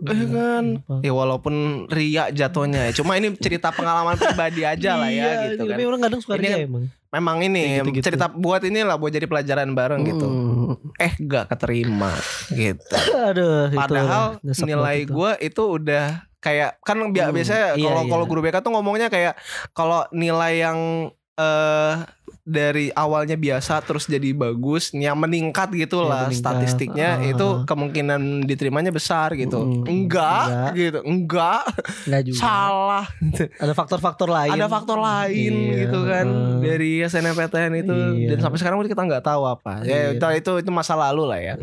[0.00, 1.00] ya Iya, kan infak.
[1.00, 1.54] ya walaupun
[1.86, 2.92] ria jatuhnya ya.
[2.94, 6.34] cuma ini cerita pengalaman pribadi aja lah ya Iya, gitu kan Tapi orang kadang suka
[6.34, 6.84] Ini ria emang.
[7.10, 8.04] memang ini Kayak gitu-gitu.
[8.06, 10.74] cerita buat inilah buat jadi pelajaran bareng gitu Hmm.
[10.96, 12.12] eh gak keterima
[12.50, 12.96] gitu
[13.28, 15.12] Aduh, itu padahal nyesek nilai itu.
[15.12, 18.10] gue itu udah kayak kan bi- Hmm, biasanya iya, kalau iya.
[18.10, 19.36] kalau guru BK tuh ngomongnya kayak
[19.76, 20.78] kalau nilai yang
[21.40, 21.92] eh
[22.50, 26.42] dari awalnya biasa terus jadi bagus yang meningkat gitu Ya, lah meningkat.
[26.42, 30.72] statistiknya Ah, itu kemungkinan diterimanya besar gitu Mm, enggak, enggak.
[30.74, 31.62] gitu enggak
[32.04, 32.40] Enggak juga.
[32.40, 33.06] salah
[33.56, 34.50] Ada faktor-faktor lain.
[34.50, 36.58] ada faktor lain Iya, gitu kan heeh.
[36.60, 38.28] dari SNMPTN itu Iya.
[38.28, 40.28] dan sampai sekarang kita nggak tahu apa ya Iya.
[40.34, 41.54] itu itu masa lalu lah ya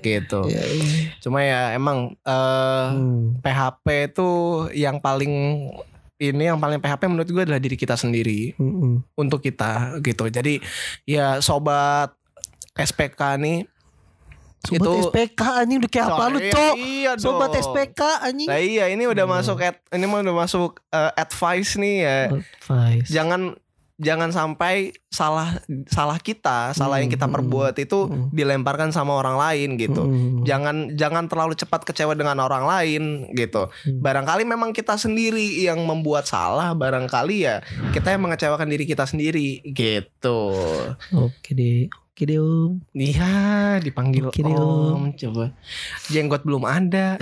[0.00, 0.84] gitu Iya, iya.
[1.18, 3.38] cuma ya emang eh Hmm.
[3.40, 4.30] PHP itu
[4.72, 5.32] yang paling
[6.26, 9.02] ini yang paling PHP menurut gue adalah diri kita sendiri Mm-mm.
[9.14, 10.62] untuk kita gitu jadi
[11.02, 12.14] ya sobat
[12.74, 13.58] SPK nih
[14.60, 16.74] Sobat Itu- SPK anjing udah kayak apa lu, Cok?
[16.74, 17.60] iya Sobat dong.
[17.60, 18.48] SPK anjing.
[18.48, 19.36] Nah iya ini udah Hmm.
[19.36, 23.06] masuk ad, ini mah udah masuk eh, advice nih ya Advice.
[23.06, 23.60] jangan
[23.94, 28.34] jangan sampai salah salah kita salah yang kita Hmm, perbuat itu hmm.
[28.34, 30.02] dilemparkan sama orang lain gitu
[30.42, 33.02] jangan jangan terlalu cepat kecewa dengan orang lain
[33.32, 34.02] gitu Hmm.
[34.02, 37.62] barangkali memang kita sendiri yang membuat salah barangkali ya
[37.94, 40.50] kita yang mengecewakan diri kita sendiri gitu
[41.14, 41.86] Oke deh.
[42.14, 42.78] Oke deh, Om.
[42.94, 43.34] Iya
[43.82, 45.50] dipanggil Oke deh, om coba
[46.06, 47.18] jenggot belum ada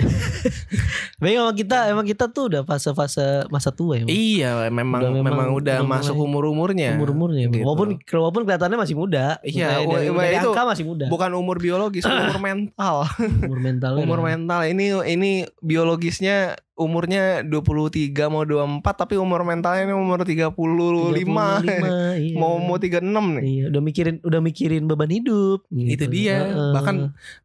[1.17, 4.05] Tapi emang kita emang kita tuh udah fase-fase masa tua ya.
[4.05, 6.93] Iya memang Udah memang, memang- udah, masuk umur Umur-umurnya.
[6.93, 7.57] Bang.
[7.57, 7.65] gitu.
[7.65, 9.41] Walaupun walaupun kelihatannya masih muda.
[9.41, 11.05] Iya, Dari- dari, itu angka masih muda.
[11.09, 13.09] bukan umur biologis umur mental
[13.41, 14.03] umur mentalnya.
[14.05, 14.25] umur lah.
[14.29, 21.69] mental ini ini biologisnya umurnya 23 mau 24 tapi umur mentalnya ini umur 35, 35,
[22.17, 22.33] iya.
[22.33, 25.61] mau mau 36 nih Iya, udah mikirin udah mikirin beban hidup.
[25.67, 26.05] Itu gitu.
[26.09, 26.49] dia.
[26.49, 26.71] Heeh.
[26.73, 26.95] Bahkan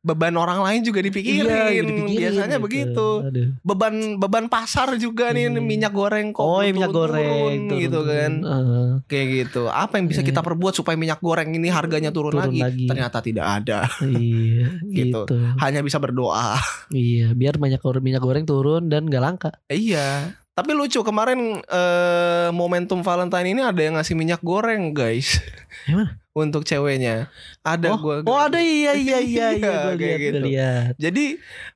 [0.00, 1.44] beban orang lain juga dipikirin.
[1.44, 2.64] Iya, dipikirin Biasanya gitu.
[2.64, 3.08] begitu.
[3.22, 3.48] Aduh.
[3.60, 5.60] Beban beban pasar juga nih Hmm.
[5.60, 8.32] minyak goreng kok Oh, ya minyak goreng gitu kan.
[8.40, 8.88] Heeh.
[9.04, 9.62] Kayak gitu.
[9.66, 10.28] Apa yang bisa Iya.
[10.28, 12.60] kita perbuat supaya minyak goreng ini harganya turun, Turun lagi?
[12.60, 12.86] lagi.
[12.86, 13.84] Ternyata tidak ada.
[14.08, 15.20] iya, Gitu.
[15.24, 15.36] gitu.
[15.58, 16.56] Hanya bisa berdoa.
[16.88, 19.50] Iya, biar minyak goreng minyak goreng turun dan gak langka.
[19.68, 20.32] iya.
[20.58, 25.38] Tapi lucu kemarin eh, momentum Valentine ini ada yang ngasih minyak goreng, guys.
[25.86, 26.18] Gimana?
[26.38, 27.30] Untuk ceweknya.
[27.62, 30.38] Ada oh, gua oh ada iya iya iya iya Iya, gue kayak lihat gitu.
[30.38, 30.92] gue lihat.
[30.98, 31.24] Jadi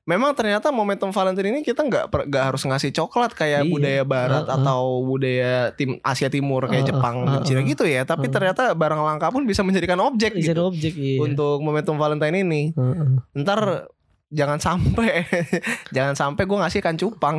[0.03, 3.71] memang ternyata momentum Valentine ini kita nggak nggak harus ngasih coklat kayak Iya.
[3.71, 4.55] budaya Barat Uh-uh.
[4.59, 7.47] atau budaya tim Asia Timur kayak Uh-uh, Jepang dan uh-uh.
[7.47, 8.03] Cina gitu ya.
[8.03, 8.35] Tapi Uh-uh.
[8.35, 11.19] ternyata barang langka pun bisa menjadikan objek Jadi gitu objek iya.
[11.23, 12.71] untuk momentum Valentine ini.
[12.71, 13.19] Heeh.
[13.43, 13.87] Ntar
[14.33, 15.29] jangan sampai
[15.95, 17.35] jangan sampai gue ngasih ikan cupang.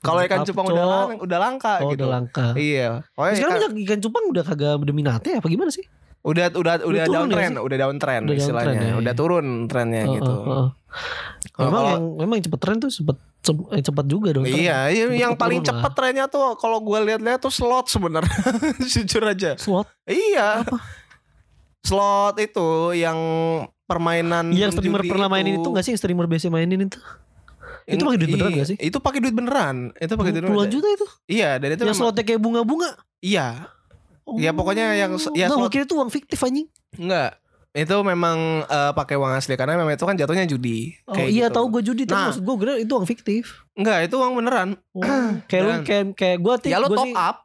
[0.00, 1.98] Kalau ikan cupang udah lang- udah langka oh, gitu.
[1.98, 2.46] udah langka.
[2.54, 3.02] Iya.
[3.12, 5.86] Oh, Sekarang ikan- ikan cupang udah kagak ada minatnya apa gimana sih?
[6.22, 7.64] udah udah udah down ya trend, sih?
[7.66, 8.70] udah down trend Udah down istilahnya.
[8.70, 10.34] trend ya, udah turun trennya Heeh, gitu.
[10.38, 10.66] heeh.
[11.50, 14.44] Kalau- Memang kalau- yang memang yang cepet tren tuh cepet cep- eh, cepat juga dong.
[14.46, 15.66] Iya, iya, Cepet yang paling lah.
[15.68, 18.38] cepet trennya tuh kalau gue lihat-lihat tuh slot sebenarnya.
[18.88, 19.58] Jujur aja.
[19.58, 20.62] Slot Iya.
[21.82, 23.18] Slot itu yang
[23.92, 26.98] permainan yang streamer pernah mainin itu gak sih yang streamer biasa mainin itu?
[27.84, 28.76] Itu pakai duit beneran Iya, gak sih?
[28.78, 29.76] Itu pakai duit beneran.
[29.94, 31.06] Itu pakai duit Puluhan juta itu.
[31.26, 32.90] Iya, dan itu yang memang- slotnya kayak bunga-bunga.
[33.18, 33.46] Iya,
[34.38, 36.70] Ya, pokoknya yang- ya, Nggak, slot- itu uang fiktif anjing.
[36.94, 37.36] enggak.
[37.72, 40.92] Itu memang eh, pakai uang asli karena memang itu kan jatuhnya judi.
[41.04, 41.56] Oh Kayak iya gitu.
[41.56, 42.26] tahu gue judi tapi Nah.
[42.28, 43.44] maksud gue kira itu uang fiktif.
[43.72, 44.68] Enggak, itu uang beneran.
[44.94, 45.02] Oh,
[45.48, 47.36] kayak lu kayak kayak gue Ya lo top sih- up.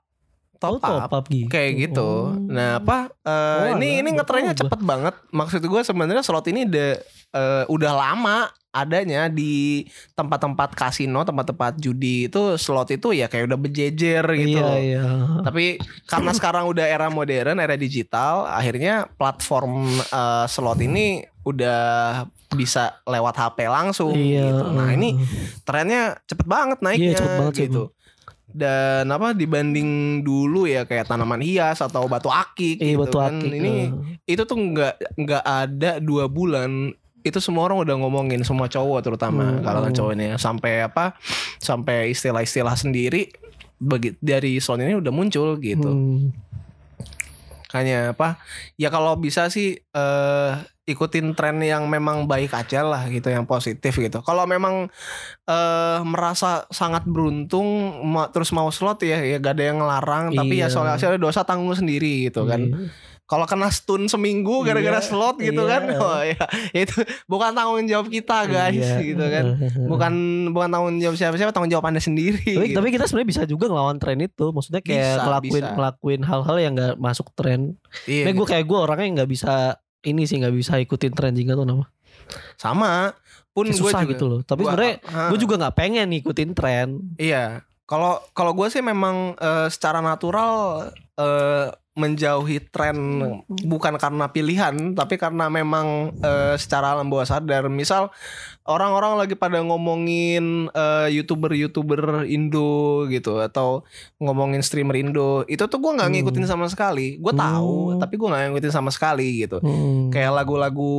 [0.59, 0.99] Oh, Top up.
[1.03, 1.47] top up gitu.
[1.47, 2.09] kayak gitu.
[2.27, 2.35] Oh.
[2.35, 3.13] Nah apa?
[3.21, 4.61] eh, Oh, ini ini ngetrennya gua.
[4.63, 5.13] cepet banget.
[5.29, 6.89] Maksud gue sebenarnya slot ini udah
[7.29, 8.37] eh, udah lama
[8.69, 9.81] adanya di
[10.13, 14.57] tempat-tempat kasino, tempat-tempat judi itu slot itu ya kayak udah berjejer gitu.
[14.57, 15.05] Iya iya.
[15.41, 21.79] Tapi karena sekarang udah era modern, era digital, akhirnya platform eh, slot ini udah
[22.49, 24.45] bisa lewat HP langsung Iya.
[24.45, 24.63] gitu.
[24.69, 25.15] Nah, ini
[25.63, 27.83] trennya cepet banget naiknya Iya, cepet banget gitu.
[28.47, 29.89] Dan apa dibanding
[30.21, 33.35] dulu ya kayak tanaman hias atau batu akik Iya gitu batu kan.
[33.35, 33.51] akik.
[33.51, 33.87] Ini eh.
[34.25, 39.43] itu tuh nggak nggak ada dua bulan itu semua orang udah ngomongin semua cowok terutama
[39.49, 39.61] Hmm.
[39.61, 41.19] kalangan cowok ini sampai apa
[41.57, 43.27] sampai istilah-istilah sendiri
[43.77, 46.31] bagi dari sound ini udah muncul gitu Hmm.
[47.69, 48.39] hanya apa
[48.73, 50.51] ya kalau bisa sih eh
[50.87, 54.87] ikutin tren yang memang baik aja lah gitu yang positif gitu kalau memang
[55.43, 57.67] eh merasa sangat beruntung
[58.03, 60.67] ma- terus mau slot ya ya gak ada yang ngelarang tapi ya Iya.
[60.69, 62.87] soalnya soalnya dosa tanggung sendiri gitu kan Iya.
[63.23, 65.69] kalau kena stun seminggu gara-gara Iya, slot gitu iya.
[65.69, 66.39] kan oh ya
[66.73, 66.95] itu
[67.25, 68.97] bukan tanggung jawab kita guys Iya.
[69.05, 69.45] gitu kan
[69.85, 70.13] bukan
[70.49, 72.79] bukan tanggung jawab siapa-siapa tanggung jawab anda sendiri tapi, gitu.
[72.79, 75.73] tapi kita sebenarnya bisa juga ngelawan tren itu maksudnya kayak Bisa, ngelakuin bisa.
[75.75, 80.27] ngelakuin hal-hal yang nggak masuk tren iya, Nah, gue kayak gue orangnya nggak bisa ini
[80.29, 81.85] sih nggak bisa ikutin tren juga tuh nama
[82.59, 83.13] sama.
[83.53, 84.39] Pun gue susah juga gitu loh.
[84.45, 86.89] Tapi sebenarnya ah, gue juga nggak pengen ngikutin tren.
[87.17, 87.65] Iya.
[87.87, 92.95] Kalau kalau gue sih memang eh, secara natural eh, menjauhi tren
[93.65, 98.13] bukan karena pilihan tapi karena memang eh, secara alam bawah sadar misal
[98.63, 103.81] orang-orang lagi pada ngomongin eh, youtuber-youtuber Indo gitu atau
[104.17, 106.15] ngomongin streamer Indo itu tuh gue nggak Hmm.
[106.21, 107.99] ngikutin sama sekali gue tahu Hmm.
[107.99, 110.13] tapi gue nggak ngikutin sama sekali gitu Hmm.
[110.13, 110.93] kayak lagu-lagu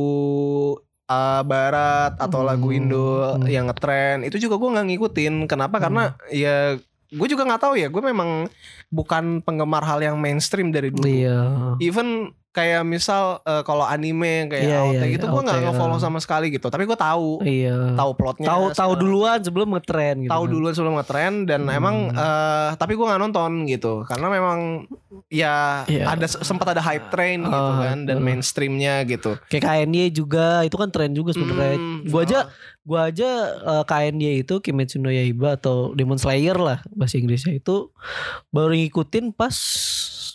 [1.07, 2.77] uh, barat atau lagu Hmm.
[2.77, 3.07] Indo
[3.39, 3.47] Hmm.
[3.47, 6.75] yang ngetren itu juga gue nggak ngikutin kenapa karena ya
[7.09, 8.45] gue juga nggak tahu ya gue memang
[8.93, 11.05] bukan penggemar hal yang mainstream dari dulu.
[11.05, 11.39] Iya.
[11.81, 15.99] Even kayak misal uh, kalau anime kayak Iya, AOT iya, gitu iya, gue nggak nge-follow
[16.01, 16.65] sama sekali gitu.
[16.67, 17.93] Tapi gue tahu iya.
[17.93, 20.51] tahu plotnya tahu tahu duluan sebelum ngetren gitu tahu kan.
[20.51, 21.77] duluan sebelum ngetren dan Hmm.
[21.77, 24.01] emang eh, tapi gue nggak nonton gitu.
[24.03, 24.89] Karena memang
[25.29, 26.09] ya Iya.
[26.09, 28.23] ada sempat ada hype train gitu Ah, kan dan ah.
[28.23, 29.37] mainstreamnya gitu.
[29.47, 31.77] Kayak KNY juga itu kan tren juga sebenarnya.
[31.77, 32.39] Hmm, gua aja
[32.81, 33.29] gua aja
[33.61, 37.93] eh, KNY itu Kimetsu no Yaiba atau Demon Slayer lah bahasa Inggrisnya itu
[38.49, 39.53] baru ngikutin pas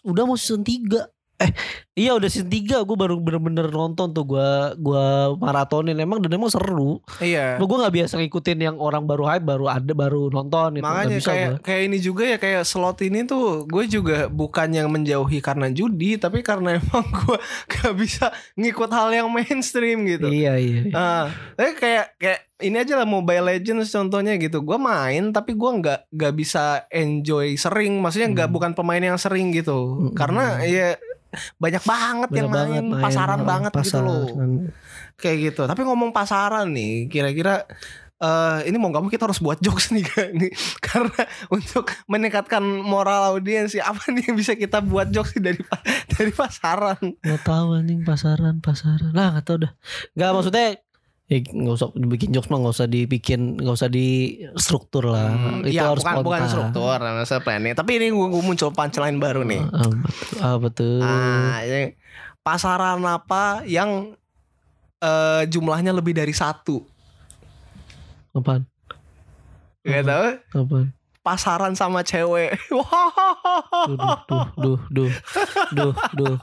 [0.00, 1.50] udah mau season 3 eh
[1.92, 6.46] iya udah season 3 gue baru bener-bener nonton tuh gua gua maratonin emang dan emang
[6.46, 10.86] seru iya gue nggak biasa ngikutin yang orang baru hype baru ada baru nonton gitu
[10.86, 11.58] Makanya bisa kayak gua.
[11.60, 16.14] kayak ini juga ya kayak slot ini tuh gue juga bukan yang menjauhi karena judi
[16.16, 20.30] tapi karena emang gue gak bisa ngikut hal yang mainstream gitu.
[20.30, 21.14] iya iya, iya.
[21.52, 24.62] Tapi kayak kayak ini aja lah Mobile Legends contohnya gitu.
[24.62, 27.98] Gue main tapi gue nggak nggak bisa enjoy sering.
[27.98, 28.54] Maksudnya nggak Hmm.
[28.54, 29.74] bukan pemain yang sering gitu.
[29.74, 30.14] Hmm.
[30.14, 30.94] Karena ya
[31.56, 34.24] banyak banget yang Banyak main, banget pasaran eh, banget gitu loh.
[34.26, 34.50] pasaran.
[35.14, 35.62] kayak gitu.
[35.64, 37.64] Tapi ngomong pasaran nih, kira-kira
[38.14, 40.50] eh ini mau nggak mau kita harus buat jokes nih kan nih.
[40.78, 45.58] Karena untuk meningkatkan moral audiens ya apa nih yang bisa kita buat jokes dari
[46.08, 46.98] dari pasaran?
[47.20, 49.10] Gak tahu anjing pasaran pasaran.
[49.12, 49.72] Lah gak tahu dah.
[50.14, 50.66] Nggak maksudnya
[51.24, 55.32] ya nggak usah dibikin jokes mah nggak usah dibikin nggak usah di struktur lah.
[55.32, 57.72] Hmm, itu ya, harus bukan bukan struktur masa planning.
[57.72, 59.62] Tapi ini gue muncul punchline baru nih.
[59.72, 61.00] Ah, betul, ah, betul.
[61.00, 61.96] ah ini
[62.44, 64.12] pasaran apa yang
[65.00, 66.84] eh, jumlahnya lebih dari satu?
[68.36, 68.68] Apaan?
[69.80, 70.28] Gak tahu.
[70.60, 70.86] Apaan?
[71.24, 72.52] Pasaran sama cewek.
[72.68, 75.12] Wah duh duh duh duh duh.
[75.72, 76.36] Duh duh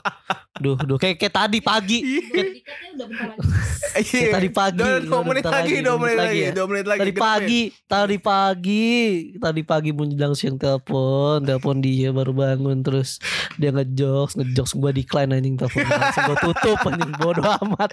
[0.61, 1.99] duh kayak kayak tadi pagi.
[2.29, 2.47] Kayak,
[2.95, 3.49] udah bentar lagi.
[3.91, 4.29] Iya.
[4.31, 4.79] tadi pagi.
[4.79, 6.51] dua, menit bentar lagi dua menit lagi ya.
[6.55, 8.89] dua menit lagi tadi pagi tadi pagi.
[9.35, 11.43] Tadi pagi menjelang siang telepon.
[11.43, 13.19] Telepon dia baru bangun terus
[13.57, 15.59] dia ngejokes ngejokes gua decline anjing.
[15.59, 15.83] Telepon
[16.29, 17.11] gua tutup anjing.
[17.19, 17.89] Bodoh amat.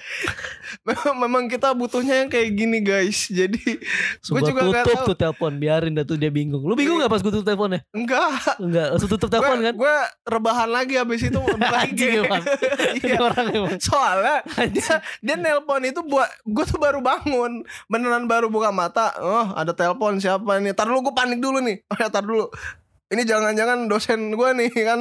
[0.87, 3.27] Memang, memang kita butuhnya yang kayak gini guys.
[3.27, 3.59] Jadi
[4.23, 5.09] gue Gua juga tutup tahu.
[5.11, 6.63] tuh telepon biarin dah tuh dia bingung.
[6.63, 7.83] Lu bingung gak pas gua tutup teleponnya?
[7.91, 9.75] Enggak enggak langsung tutup telepon kan?
[9.75, 12.01] gue rebahan lagi habis itu buka IG
[12.99, 13.19] Iya.
[13.21, 17.63] orang emang soalnya dia dia nelpon itu buat gue tuh baru bangun.
[17.87, 19.15] Beneran baru buka mata.
[19.19, 20.75] Oh ada telepon siapa nih?
[20.75, 21.83] Tar dulu gue panik dulu nih.
[21.89, 22.51] Oh ya tar dulu.
[23.09, 25.01] Ini jangan-jangan dosen gue nih kan?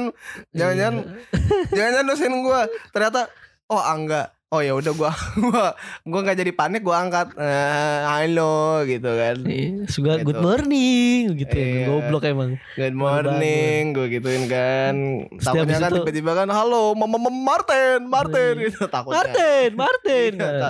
[0.56, 1.66] Jangan-jangan Iya.
[1.74, 3.20] jangan-jangan dosen gue ternyata
[3.68, 5.10] oh angga oh ya udah gue
[5.44, 5.64] gue
[6.06, 10.26] gue nggak jadi panik gue angkat eh, halo gitu kan Iya, suka Gitu.
[10.26, 11.68] good morning gitu ya.
[11.68, 11.86] Iya.
[11.86, 12.50] Goblok emang.
[12.74, 14.94] Good morning, gue gituin kan.
[15.36, 18.64] Takutnya kan itu- tiba-tiba kan, halo, mama Mama Martin, Martin Iya.
[18.66, 19.20] gitu takutnya.
[19.20, 20.32] Martin, Martin.
[20.34, 20.68] Iya,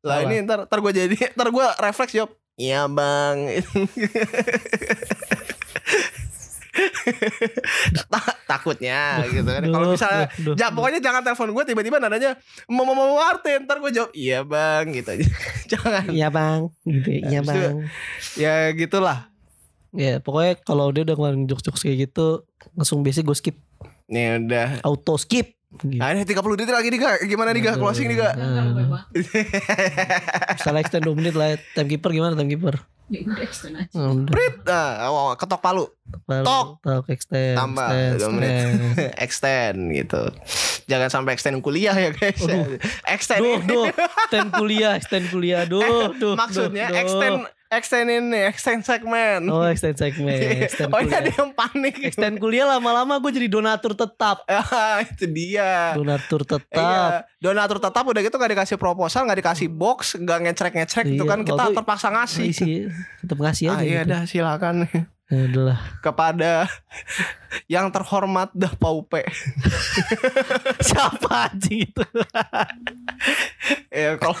[0.00, 2.32] Lah ini ntar ntar gue jadi ntar gue refleks jawab.
[2.56, 3.36] Iya bang.
[8.08, 9.62] Ta- takutnya gitu kan.
[9.62, 12.36] Kalau misalnya, duh, duh, ya pokoknya jangan telepon gue tiba-tiba nadanya
[12.66, 13.64] Mama Mama Martin.
[13.64, 15.26] Ntar gue jawab iya bang gitu aja.
[15.72, 16.04] jangan.
[16.08, 17.20] Iya bang, gitu ya.
[17.28, 17.72] Iya bang.
[18.34, 19.18] Ya gitulah.
[19.90, 22.44] Ya pokoknya kalau dia udah ngeluarin jokes-jokes kayak gitu
[22.76, 23.56] langsung biasa gue skip
[24.08, 24.84] Nih udah.
[24.84, 25.56] auto skip.
[25.68, 26.00] Gitu.
[26.00, 27.76] Nah ini 30 detik lagi nih kak Gimana nih kak.
[27.76, 28.88] Closing nih kak bang.
[30.56, 31.56] Misalnya extend 2 menit lah.
[31.72, 32.80] Timekeeper gimana timekeeper?
[33.08, 33.96] Ya udah extend aja.
[33.96, 34.28] Oh, udah.
[34.28, 35.88] Prit nah, oh, Ketok palu
[36.28, 36.66] Baru Tok.
[36.84, 37.56] Tok extend.
[37.56, 38.52] Tambah extend, menit.
[38.52, 39.12] extend.
[39.24, 40.22] Extend gitu
[40.88, 42.76] Jangan sampai extend kuliah ya guys Aduh.
[43.08, 46.36] Extend Duh, duh, extend kuliah, extend kuliah, duh, duh.
[46.36, 46.96] Maksudnya duh,
[47.44, 47.57] duh.
[47.68, 52.64] Extend ini Extend segmen Oh, extend segmen, extend Oh ini ada yang panik Extend kuliah
[52.66, 54.42] lama-lama gue jadi donatur tetap.
[54.48, 56.72] Ah, Itu dia Donatur tetap.
[56.74, 57.04] Iya,
[57.38, 61.40] donatur tetap udah gitu gak dikasih proposal, gak dikasih box, gak ngecek-ngecek gitu Iya, kan
[61.42, 62.44] kita waktu- terpaksa ngasih.
[62.46, 62.88] Isi,
[63.20, 63.76] tetap ngasih aja.
[63.76, 64.10] Ah iya gitu.
[64.10, 64.74] dah silakan.
[65.28, 65.76] Ya udahlah.
[66.00, 66.64] kepada
[67.68, 69.28] yang terhormat dah Paupe.
[70.88, 72.00] Siapa anjing itu?
[73.92, 74.40] ya kalau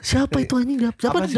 [0.00, 0.80] Siapa itu anjing?
[0.96, 1.36] Siapa Apa di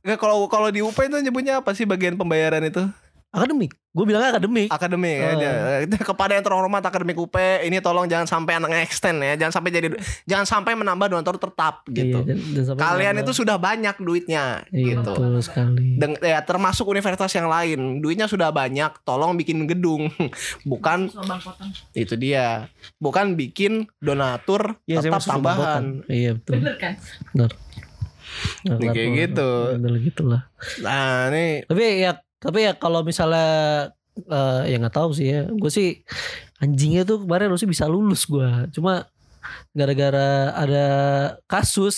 [0.00, 0.06] sih?
[0.06, 0.06] Dapa UP?
[0.06, 2.84] nggak, kalau kalau di UP itu nyebutnya apa sih bagian pembayaran itu?
[3.30, 3.78] Akademik.
[3.94, 4.74] Gue bilangnya akademik.
[4.74, 5.30] Akademik ya.
[5.30, 5.38] Oh.
[5.86, 7.30] dia- kepada yang terhormat akademik UP
[7.62, 9.86] ini tolong jangan sampai anak extend ya, jangan sampai jadi
[10.26, 12.22] jangan sampai menambah donatur tetap gitu.
[12.22, 13.22] Iya, dan- dan Kalian nambah.
[13.22, 15.14] itu sudah banyak duitnya Iya, gitu.
[15.14, 15.94] betul sekali.
[15.94, 20.10] Dan ya termasuk universitas yang lain, duitnya sudah banyak, tolong bikin gedung.
[20.66, 21.14] Bukan
[21.92, 22.66] itu dia.
[22.98, 26.02] Bukan bikin donatur Iya, saya tetap tambahan.
[26.06, 26.52] Iya, betul.
[26.58, 26.98] Bener kan?
[27.30, 27.50] Benar.
[28.66, 29.50] Nih, kayak gitu.
[30.00, 30.42] Gitu lah.
[30.80, 35.48] Nah, ini Tapi ya tapi ya kalau misalnya eh, ya nggak tahu sih ya.
[35.48, 36.02] Gue sih
[36.58, 38.68] anjingnya tuh kemarin harusnya bisa lulus gua.
[38.68, 39.08] Cuma
[39.72, 40.86] gara-gara ada
[41.46, 41.96] kasus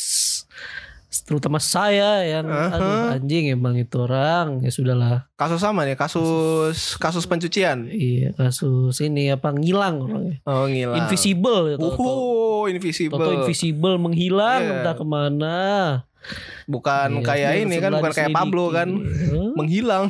[1.29, 2.73] terutama saya yang Aha.
[2.73, 7.85] aduh anjing emang itu orang ya sudahlah kasus sama nih, kasus kasus pencucian.
[7.87, 10.97] iya kasus ini apa ngilang orangnya Oh, gila.
[10.97, 13.21] invisible ya, Oh, invisible.
[13.21, 14.73] Toto invisible menghilang Iya.
[14.81, 15.57] entah ke mana
[16.65, 18.31] Bukan Iya, kayak ini kan, bukan kayak.
[18.31, 18.89] Pablo kan.
[18.95, 19.53] Hah?
[19.59, 20.05] Menghilang.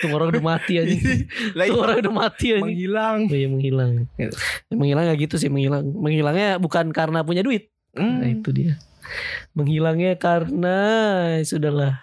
[0.00, 0.94] Tuh orang udah mati aja
[1.54, 3.18] Lah, Tuh iya, orang udah mati aja menghilang.
[3.28, 3.90] Oh iya menghilang.
[4.16, 4.34] Gitu.
[4.66, 5.84] Ya, menghilang ya gitu sih menghilang.
[5.86, 7.70] Menghilangnya bukan karena punya duit.
[7.94, 8.40] Nah Hmm.
[8.40, 8.74] itu dia.
[9.52, 10.76] Menghilangnya karena
[11.38, 12.00] ya sudahlah.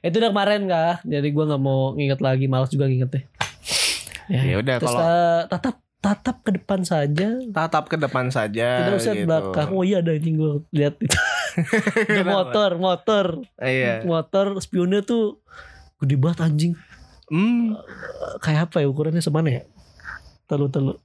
[0.00, 1.04] Itu udah kemarin kah?
[1.04, 3.28] Jadi gua nggak mau nginget lagi, malas juga ngingetnya.
[4.26, 7.26] Ya udah Terus kalau eh, tatap tatap ke depan saja.
[7.50, 9.26] tatap ke depan saja Tidak usah gitu.
[9.26, 9.68] belakang.
[9.74, 11.18] Oh iya ada anjing gua lihat itu.
[12.12, 13.24] Ada motor, motor,
[13.56, 14.04] Iya.
[14.04, 15.40] motor spionnya tuh
[15.98, 16.72] gede banget anjing.
[17.26, 17.74] Hmm.
[18.38, 19.62] Kayak apa ya ukurannya semana ya?
[20.44, 21.00] Telu telu.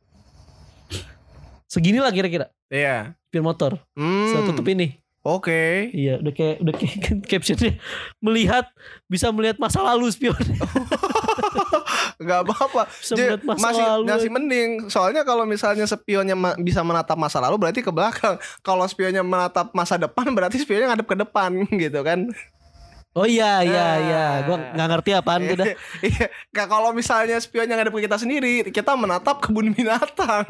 [1.66, 2.52] Segini lah kira-kira.
[2.68, 3.16] Iya.
[3.32, 3.80] Spion motor.
[3.96, 4.28] Hmm.
[4.28, 5.00] Saya tutup ini.
[5.24, 5.88] Oke.
[5.94, 6.96] Iya, udah kayak udah kayak
[7.32, 7.72] captionnya
[8.20, 8.68] melihat
[9.08, 10.36] bisa melihat masa lalu spion.
[12.22, 12.86] Gak apa-apa.
[13.58, 14.06] Masih lalu.
[14.06, 14.70] masih mending.
[14.88, 18.38] Soalnya kalau misalnya spionnya ma- bisa menatap masa lalu berarti ke belakang.
[18.62, 22.30] Kalau spionnya menatap masa depan berarti spionnya ngadep ke depan gitu kan.
[23.12, 23.96] Oh iya iya Nah.
[24.00, 25.68] iya, gua nggak ngerti apaan tuh dah.
[26.00, 26.26] Iya.
[26.50, 30.48] Ka- Kalau misalnya spionnya ngadep ke kita sendiri, kita menatap kebun binatang.